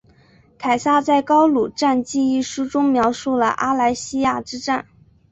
[0.57, 4.87] 凯撒在高卢战记一书中描述了阿莱西亚之战。